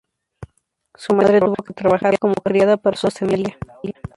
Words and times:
Su 0.95 1.13
madre 1.13 1.39
tuvo 1.39 1.53
que 1.63 1.75
trabajar 1.75 2.17
como 2.17 2.33
criada 2.33 2.75
para 2.77 2.97
sostener 2.97 3.35
a 3.35 3.37
la 3.37 3.49
familia. 3.75 4.01